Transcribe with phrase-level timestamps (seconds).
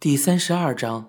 [0.00, 1.08] 第三十二章，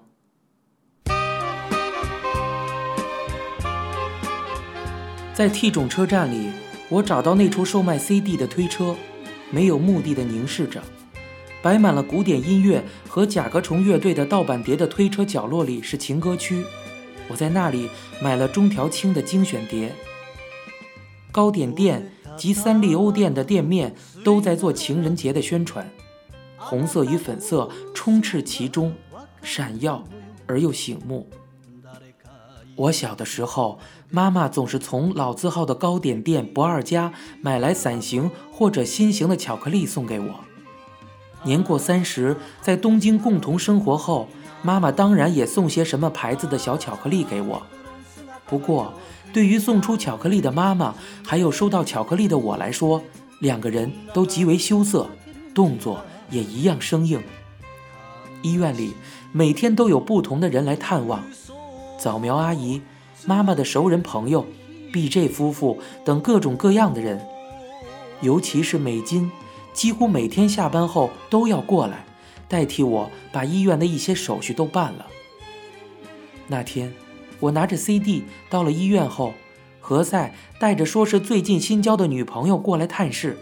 [5.31, 6.49] 在 T 种车站里，
[6.89, 8.95] 我找到那处售卖 CD 的推车，
[9.51, 10.81] 没有目的的凝视着。
[11.61, 16.65] 摆满了古典音乐和甲壳虫乐队的盗版碟的推车角落里是情歌区，
[17.27, 17.87] 我在那里
[18.19, 19.93] 买了中条青的精选碟。
[21.31, 23.93] 糕点店及三丽鸥店的店面
[24.23, 25.87] 都在做情人节的宣传。
[26.69, 28.93] 红色与粉色充斥其中，
[29.41, 30.03] 闪耀
[30.45, 31.27] 而又醒目。
[32.75, 33.79] 我小的时候，
[34.11, 40.41] 妈妈总是从老字号的糕点店不二家买来伞形或者心形的巧克力送给我。
[41.41, 44.27] 年过三十，在东京共同生活后，
[44.61, 47.63] 妈妈当然也送些什么牌子的小巧克力给我。
[48.45, 48.93] 不过，
[49.33, 50.93] 对于送出巧克力的妈妈，
[51.25, 53.01] 还有收到巧克力的我来说，
[53.39, 55.09] 两个人都极为羞涩，
[55.55, 55.99] 动作。
[56.29, 57.21] 也一样生硬。
[58.41, 58.93] 医院里
[59.31, 61.23] 每天都有不同的人来探望，
[61.97, 62.81] 早苗阿姨、
[63.25, 64.45] 妈妈的熟人朋友、
[64.93, 67.19] B.J 夫妇等各种各样的人，
[68.21, 69.29] 尤其是美金，
[69.73, 72.05] 几乎每天下班后都要过来，
[72.47, 75.05] 代替我把医院的一些手续都办了。
[76.47, 76.93] 那天，
[77.41, 79.33] 我拿着 CD 到了医院后，
[79.81, 83.37] 何塞带着说是最近新交的女朋友过来探视。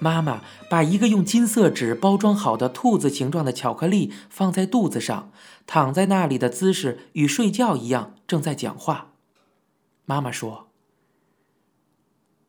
[0.00, 5.32] 妈妈把一个用金色纸包装好的兔子形状的巧克力放在肚子上，
[5.66, 9.12] 躺在那里的姿势与睡觉一样，正在讲话。
[10.04, 10.68] 妈妈说：“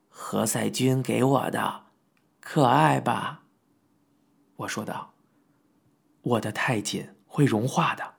[0.10, 1.84] 何塞君给我的，
[2.42, 3.44] 可爱吧？”
[4.58, 5.14] 我说道
[6.22, 8.16] ：“我的太紧会融化的。”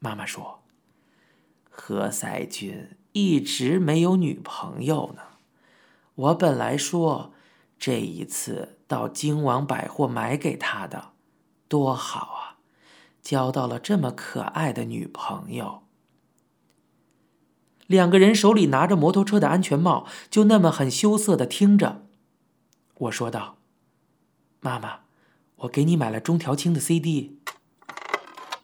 [0.00, 0.64] 妈妈说
[1.70, 5.22] ：“何塞君一直没有女朋友呢。
[6.14, 7.32] 我本来说。”
[7.86, 11.10] 这一次到京王百货买给他的，
[11.68, 12.56] 多好啊！
[13.20, 15.82] 交到了这么可爱的女朋友。
[17.86, 22.06] 两个人手里拿着摩托车的安全帽，就那么很羞涩的听着。
[22.94, 23.58] 我说道
[24.60, 25.00] ：“妈妈，
[25.56, 27.38] 我给你买了中条青的 CD，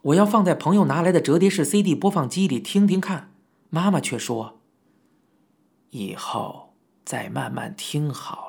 [0.00, 3.34] 我要放在朋友拿来的折叠式 CD 播放机里听听看。”
[3.68, 4.62] 妈妈却说
[5.90, 6.72] ：“以后
[7.04, 8.46] 再慢慢听好。”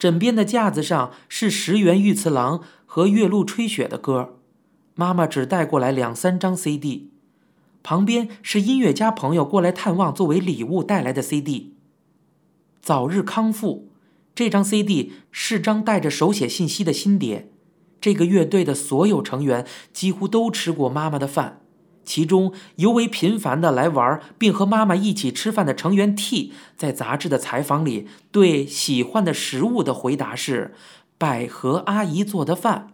[0.00, 4.38] 枕边的架子上是石原裕次郎和月露吹雪的歌，
[4.94, 7.10] 妈妈只带过来两三张 CD，
[7.82, 11.74] 旁边是音乐家朋友过来探望作为礼物带来的 CD。
[12.80, 13.90] 早日康复，
[14.34, 17.50] 这张 CD 是张带着手写信息的新碟，
[18.00, 21.59] 这个乐队的所有成员几乎都吃过妈妈的饭。
[22.10, 30.74] 其中尤为频繁的来玩并和妈妈一起吃饭的成员 T，在杂志的采访里对喜欢的食物的回答是
[31.16, 32.90] 百合阿姨做的饭。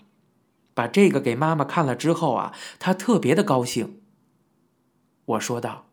[0.74, 4.02] 把这个给妈妈看了之后啊，她特别的高兴。
[5.24, 5.86] 我说道：“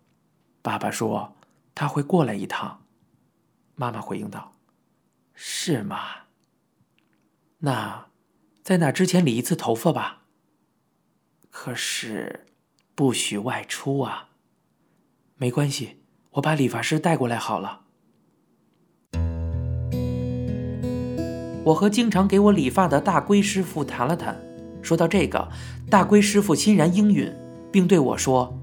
[0.61, 1.37] 爸爸说
[1.73, 2.83] 他会过来一趟。”
[3.75, 4.51] 妈妈回应道
[5.33, 5.97] ：“是吗？
[7.59, 8.07] 那
[8.61, 10.23] 在那之前理一次头发吧。”
[11.49, 12.47] 可是。
[12.95, 14.29] 不许外出啊！
[15.37, 15.97] 没关系，
[16.31, 17.81] 我把理发师带过来好了。
[21.65, 24.39] 我和经常给我理发的大龟师傅谈了谈，
[24.81, 25.49] 说到这个，
[25.89, 27.33] 大龟师傅欣然应允，
[27.71, 28.53] 并对我说：“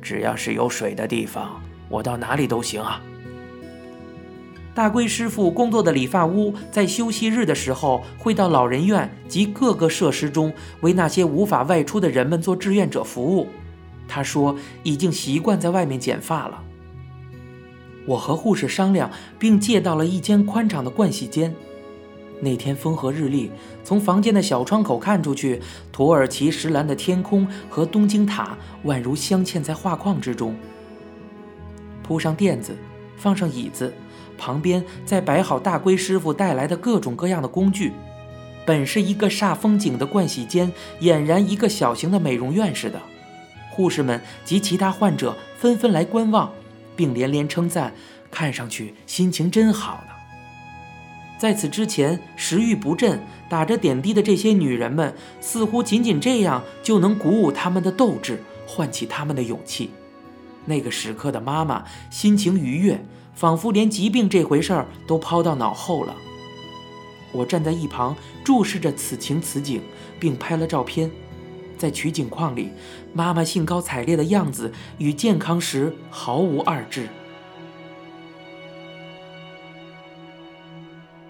[0.00, 3.02] 只要是有水的地方，我到哪里都行啊。”
[4.76, 13.48] 大龟师傅工作的理发屋，在休息日的时候，会到老人院及各个设施中，为那些无法外出的人们做志愿者服务。
[14.06, 16.62] 他说，已经习惯在外面剪发了。
[18.04, 21.54] 我和护士商量，并借到了一间宽敞的盥洗间。
[22.42, 23.50] 那天风和日丽，
[23.82, 25.58] 从房间的小窗口看出去，
[25.90, 30.54] 土耳其石蓝的天空和东京塔宛如镶嵌在画框之中。
[32.02, 32.76] 铺上垫子，
[33.16, 33.90] 放上椅子。
[34.36, 37.92] 旁边再摆好大龟师傅带来的各种各样的工具，
[38.64, 43.00] 本是一个煞风景的盥洗间，俨然一个小型的美容院似的。
[43.70, 46.50] 护士们及其他患者纷纷来观望，
[46.94, 47.92] 并连连称赞，
[48.30, 50.14] 看上去心情真好呢。
[51.38, 59.90] 在此之前，食欲不振、打着点滴的这些女人们，似乎仅仅这样就能鼓舞他们的斗志，唤起他们的勇气。
[60.64, 62.98] 那个时刻的妈妈心情愉悦。
[63.36, 66.16] 仿佛连疾病这回事儿都抛到脑后了。
[67.32, 69.82] 我站在一旁注视着此情此景，
[70.18, 71.10] 并拍了照片。
[71.76, 72.70] 在取景框里，
[73.12, 77.08] 妈妈兴高采烈的样子与健康时毫无二致。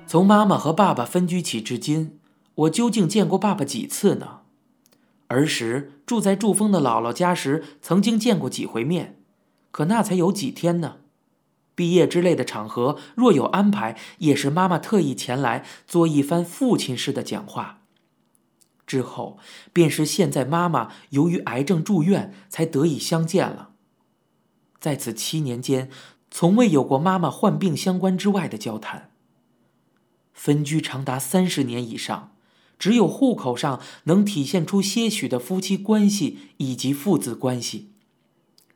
[0.06, 2.20] 从妈妈和爸爸分居起至今，
[2.54, 4.42] 我究竟见过爸爸几次呢？
[5.26, 9.18] 儿时住在祝峰的姥姥家时，曾经见过几回面，
[9.72, 10.98] 可那才有几天呢。
[11.76, 17.82] 毕业之类的场合，若有安排，也是妈妈特意前来做一番父亲式的讲话。
[18.86, 19.38] 之后，
[19.72, 23.70] 便是现在妈妈由于癌症住院，才得以相见了。
[24.80, 25.90] 在此七年间，
[26.30, 29.10] 从未有过妈妈患病相关之外的交谈。
[30.32, 32.32] 分居长达三十年以上，
[32.78, 37.90] 只有户口上能体现出些许的夫妻关系以及父子关系。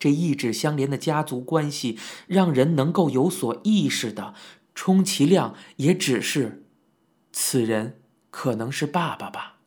[0.00, 4.35] 这一指相连的家族关系，让人能够有所意识的，
[4.75, 6.64] 充其量也只是，
[7.32, 8.00] 此人
[8.31, 9.58] 可能是爸爸吧。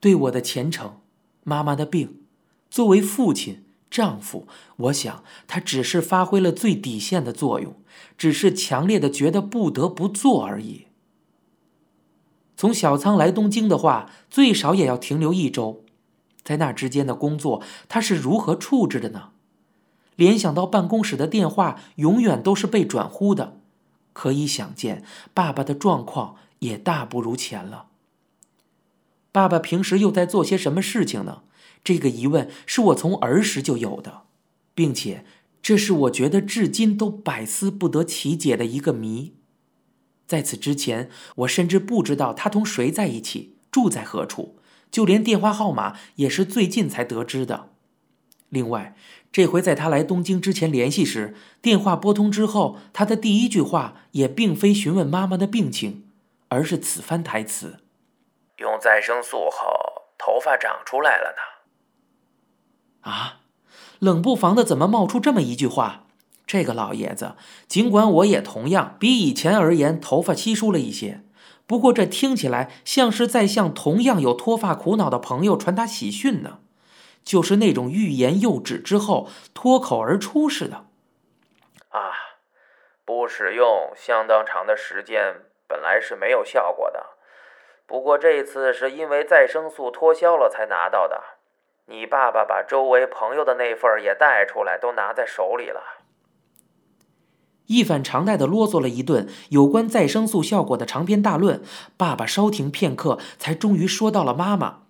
[0.00, 1.00] 对我的前程，
[1.44, 2.22] 妈妈的病，
[2.70, 7.76] 作为父亲、丈夫，我想他只是发挥了最底线的作用，
[8.16, 10.86] 只是强烈的觉得不得不做而已。
[12.56, 15.84] 从小仓来东京的话，最少也要停留一周。
[16.46, 19.30] 在那之间的工作，他是如何处置的呢？
[20.14, 23.58] 联想到办公室的电话永远都是被转呼的，
[24.12, 25.02] 可以想见，
[25.34, 27.86] 爸爸的状况也大不如前了。
[29.32, 31.42] 爸爸平时又在做些什么事情呢？
[31.82, 34.22] 这个疑问是我从儿时就有的，
[34.72, 35.24] 并且
[35.60, 39.34] 这是我觉得至今都百思不得其解的一个谜。
[40.28, 44.56] 在此之前，我甚至不知道他同谁在一起，住在何处。
[44.96, 47.68] 就连电话号码也是最近才得知的。
[48.48, 48.96] 另外，
[49.30, 56.06] 这回在他来东京之前联系时，电话拨通之后，他的第一句话也并非询问妈妈的病情，
[56.48, 57.80] 而是此番台词
[58.56, 59.66] ：“用再生素后，
[60.16, 63.40] 头发长出来了呢。”啊，
[63.98, 66.06] 冷不防的怎么冒出这么一句话？
[66.46, 67.34] 这个老爷子，
[67.68, 71.20] 尽管我也同样比以前而言头发稀疏了一些。
[71.66, 76.60] 不过，这听起来像是在向同样有脱发苦恼的朋友传达喜讯呢，
[77.24, 80.84] 就是那种欲言又止之后脱口而出似的。
[81.88, 82.12] 啊，
[83.04, 87.06] 不使用相当长的时间，本来是没有效果的。
[87.84, 91.22] 不过这次是因为再生素脱销了才拿到的。
[91.86, 95.95] 你爸爸把周围朋友的那份也带出来，都拿在手里了。
[97.66, 101.62] 一反常态的啰嗦了一顿有关再生素效果的长篇大论，
[101.96, 104.82] 爸爸稍停片刻，才终于说到了妈妈，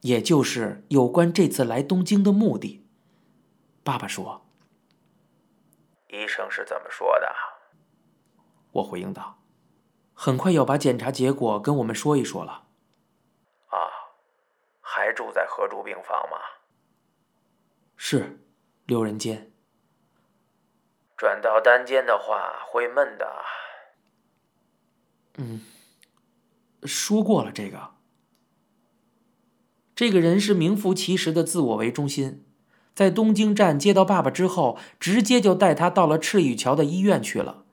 [0.00, 2.84] 也就是有关这次来东京的目的。
[3.82, 4.46] 爸爸说
[6.08, 7.28] ：“医生是怎么说的？”
[8.72, 9.38] 我回应道
[10.12, 12.64] ：“很快要把检查结果跟我们说一说了。”
[13.70, 13.78] 啊，
[14.80, 16.38] 还住在合住病房吗？
[17.96, 18.40] 是，
[18.86, 19.53] 六人间。
[21.24, 23.26] 转到单间的话会闷的。
[25.38, 25.62] 嗯，
[26.82, 27.92] 说过了这个。
[29.94, 32.44] 这个人是名副其实的自我为中心，
[32.94, 37.64] 在东京站接到爸爸之后，直接就带他到了赤羽桥的医院去了。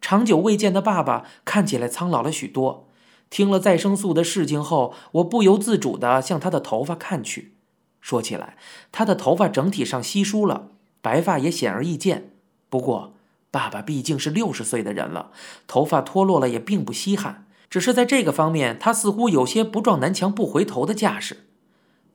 [0.00, 2.88] 长久未见的爸爸看起来苍老了许多。
[3.28, 7.56] 听了再生素的事情后，我不由自主的向他的头发看去。
[8.00, 8.56] 说起来，
[8.92, 10.68] 他的头发整体上稀疏了，
[11.02, 12.36] 白发也显而易见。
[12.70, 13.12] 不过，
[13.50, 15.32] 爸爸毕竟是六十岁的人了，
[15.66, 17.46] 头发脱落了也并不稀罕。
[17.68, 21.48] 只是在这个方面，他似乎有些不撞南墙不回头的架势。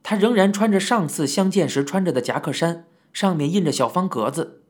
[0.02, 4.62] 他仍然穿着上次相见时穿着的夹克衫，上面印着小方格子。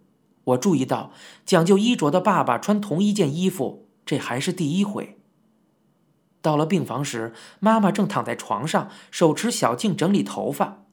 [0.46, 1.12] 我注意到，
[1.46, 5.18] 讲究衣着的爸爸穿同一件衣服，这还是第一回。
[6.42, 10.85] 到了病房时，妈妈正躺在床上，手持小镜整理头发。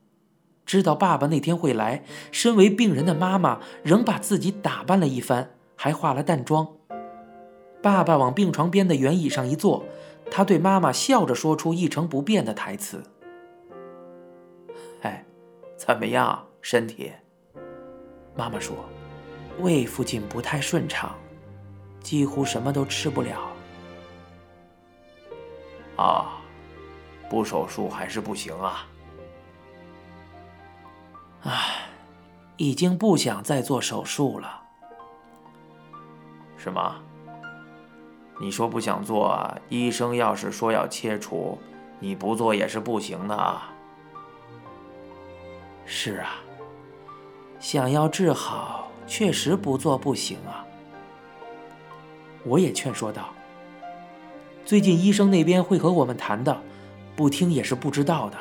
[0.64, 6.76] 知道爸爸那天会来，身为病人的妈妈仍把自己打扮了一番，还化了淡妆。
[7.82, 9.84] 爸爸往病床边的圆椅上一坐，
[10.30, 13.02] 他对妈妈笑着说出一成不变的台词
[15.02, 15.24] ：“哎，
[15.76, 17.12] 怎么样，身体？”
[18.36, 18.76] 妈妈说
[19.60, 21.12] ：“胃附近不太顺畅，
[22.00, 23.50] 几乎什么都吃不了。”
[25.98, 26.40] 啊，
[27.28, 28.86] 不手术还是不行啊。
[31.44, 31.88] 唉，
[32.56, 34.62] 已经不想再做手术了。
[36.56, 36.96] 是吗？
[38.40, 41.58] 你说不想做，医生要是说要切除，
[41.98, 43.72] 你不做也是不行的啊。
[45.84, 46.36] 是啊，
[47.58, 50.64] 想要治好，确实不做不行啊。
[52.44, 53.30] 我也劝说道
[54.64, 56.56] ：“最近医生那边会和我们谈的，
[57.16, 58.38] 不听也是不知道的。”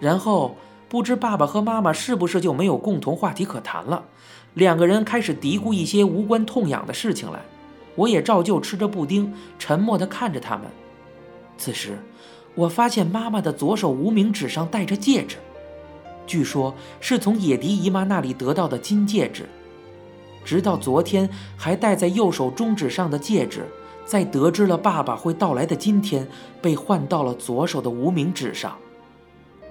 [0.00, 0.56] 然后。
[0.88, 4.04] 不知爸爸和妈妈是不是就没有共同话题可谈了？
[4.54, 7.40] 两个人开始嘀咕一些无关痛痒的事情来。
[7.96, 10.66] 我也照旧吃着布丁，沉默地看着他们。
[11.58, 11.98] 此时，
[12.54, 15.36] 我发现妈妈的左手无名指上戴着戒指，
[16.26, 19.48] 据说是从野迪姨妈那里得到的金戒指。
[20.44, 23.66] 直到昨天还戴在右手中指上的戒指，
[24.04, 26.28] 在得知了爸爸会到来的今天，
[26.62, 28.76] 被换到了左手的无名指上。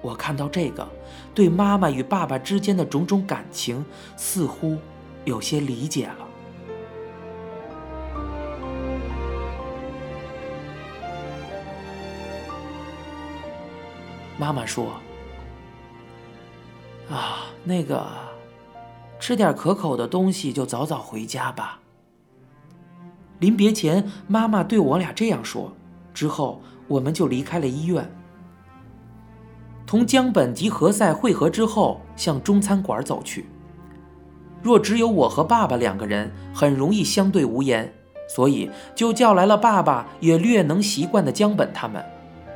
[0.06, 0.88] 我看到这个，
[1.34, 3.84] 对妈妈与爸爸之间的种种感情，
[4.16, 4.78] 似乎
[5.24, 6.28] 有些理解了。
[14.38, 14.92] 妈妈说
[17.10, 18.06] ：“啊，那个，
[19.18, 21.80] 吃点可口的东西，就早早回家吧。”
[23.40, 25.72] 临别前，妈妈对我俩这样说。
[26.14, 28.08] 之后，我们就离开了医院。
[29.86, 33.46] 同江本及何塞会合之后，向中餐馆走去。
[34.60, 37.92] 若只有我和爸爸两个人，很容易相对无言，
[38.28, 42.04] 所以就叫来了爸爸也略能习惯的江本他们。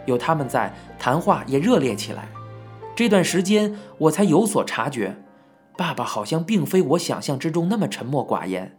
[0.06, 2.28] 有他们在，谈话也热烈起来。
[2.96, 5.16] 这段时间，我才有所察觉，
[5.76, 8.76] 爸爸好像并非我想象之中那么沉默寡言。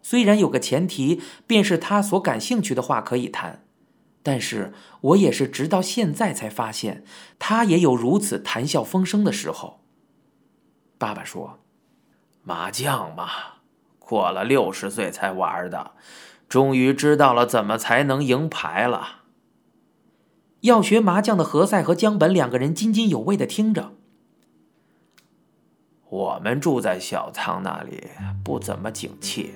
[0.00, 3.60] 虽然有个前提，便是他所感兴趣的话可以谈，
[4.22, 7.04] 但是我也是直到现在才发现，
[7.38, 9.80] 他也有如此谈笑风生的时候。
[10.98, 11.60] 爸爸说
[12.44, 13.28] ：“麻将嘛，
[13.98, 15.92] 过了六十岁才玩的，
[16.48, 19.22] 终于知道了怎么才能赢牌了。”
[20.60, 23.92] 要学麻将的何塞和江本两个人津津有味的听着。
[26.10, 28.08] 我们住在小仓那里，
[28.44, 29.54] 不怎么景气，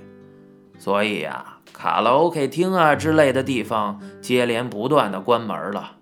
[0.79, 1.54] 所以呀，
[1.85, 5.97] 卡拉 OK 厅啊之类的地方接连不断的关门了。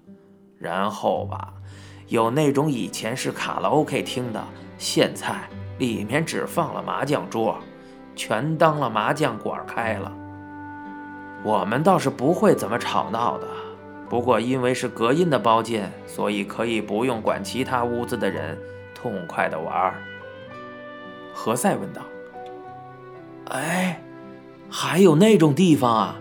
[0.56, 1.54] 然后吧，
[2.06, 4.40] 有那种以前是卡拉 OK 厅的，
[4.78, 5.34] 现在
[5.78, 7.58] 里面只放了麻将桌，
[8.14, 10.12] 全当了麻将馆开了。
[11.42, 13.48] 我们倒是不会怎么吵闹的。
[14.08, 18.56] 不过，因为是隔音的包间，所以可以不用管其他屋子的人，
[18.94, 19.92] 痛快的玩。
[21.34, 22.02] 何塞问道
[23.50, 24.00] ：“哎，
[24.74, 26.16] 还有那种地方啊？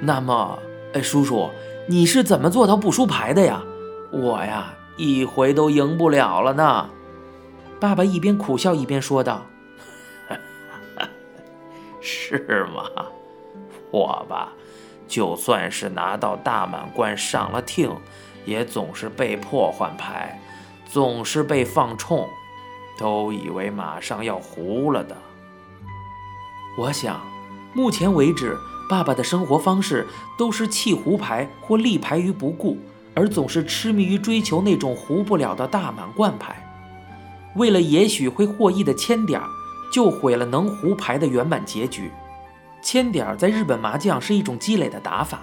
[0.00, 0.58] 那么，
[0.94, 1.48] 哎，叔叔，
[1.86, 3.62] 你是怎么做到不输牌的呀？
[4.10, 6.90] 我呀，一回都赢不了了呢。”
[7.78, 9.46] 爸爸一边苦笑一边说道
[12.02, 13.06] ：“是吗？
[13.92, 14.52] 我吧。”
[15.06, 17.94] 就算是拿到大满贯上了厅，
[18.44, 20.40] 也总是被迫换牌，
[20.86, 22.26] 总是被放冲，
[22.98, 25.14] 都以为马上要糊了的。
[26.76, 27.20] 我想，
[27.74, 28.56] 目前为止，
[28.88, 30.06] 爸爸的生活方式
[30.38, 32.78] 都是弃胡牌或立牌于不顾，
[33.14, 36.54] 而总是痴迷于追求那种胡不了的大满贯牌。
[37.56, 39.40] 为了也许会获益的千点，
[39.92, 42.10] 就毁了能胡牌的圆满结局。
[42.82, 45.40] 千点在日本麻将是一种积累的打法，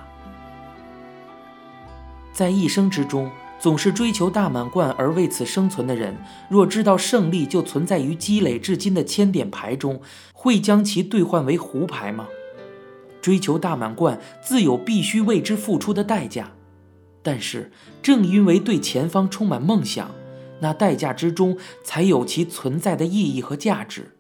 [2.31, 3.31] 在一生之中
[3.62, 6.18] 总是追求大满贯而为此生存的人，
[6.50, 10.01] 若知道胜利就存在于积累至今的千点牌中，
[10.34, 12.27] 会将其兑换为胡牌吗？
[13.22, 16.53] 追求大满贯自有必须为之付出的代价，
[17.22, 20.10] 但是正因为对前方充满梦想，
[20.62, 24.15] 那代价之中才有其存在的意义和价值。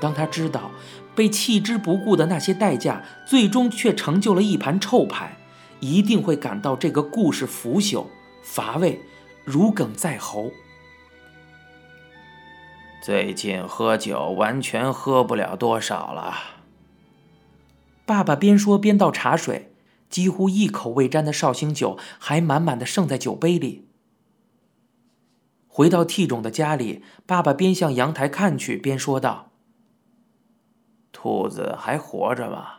[0.00, 0.72] 当他知道。
[1.14, 5.36] 被弃之不顾的那些代价，最终却成就了一盘臭牌，
[5.80, 8.04] 一定会感到这个故事腐朽、
[8.48, 9.02] 乏味、
[9.44, 10.50] 如鲠在喉。
[13.02, 16.34] 最近喝酒完全喝不了多少了。
[18.06, 19.74] 爸爸边说边倒茶水，
[20.08, 23.86] 几乎一口未沾的绍兴酒还满满的剩在酒杯里。
[25.68, 29.50] 回到 T 种的家里，爸爸边向阳台看去边说道。
[31.12, 32.78] 兔子还活着吗？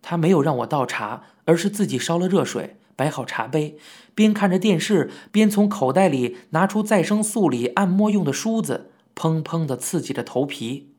[0.00, 3.78] 他没有让我倒茶，而是自己烧了热水，摆好茶杯，
[4.14, 10.94] 边看着电视，边从口袋里拿出再生素里按摩用的梳子，砰砰地刺激着头皮。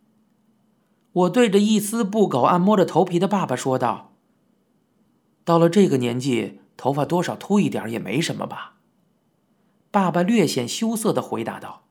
[1.13, 4.13] 我对着一丝不苟按摩着头皮的爸爸说道
[5.45, 8.75] ：“到了这个年纪，头发多少秃一点也没什么吧？”
[9.91, 11.83] 爸爸略显羞涩地回答道：“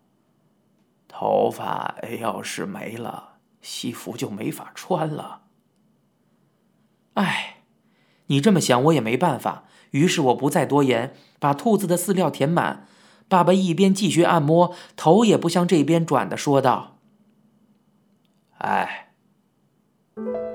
[1.09, 3.31] 头发要是没了。”
[3.65, 5.45] 西服就没法穿了。
[7.15, 7.63] 哎，
[8.27, 9.65] 你这么想我也没办法。
[9.95, 12.87] 于是我不再多言，把兔子的饲料填满。
[13.29, 16.99] 爸爸一边继续按摩，头也不向这边转的说道
[18.59, 19.13] ：“哎，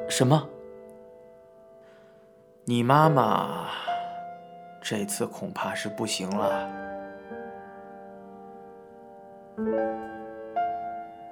[0.10, 0.50] 什么？
[2.66, 3.68] 你妈妈
[4.82, 6.70] 这次恐怕是不行了。”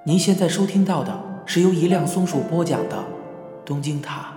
[0.05, 1.27] 您现在收听到的。
[1.49, 2.97] 是由一辆松鼠播讲的
[3.63, 4.33] 《东京塔》。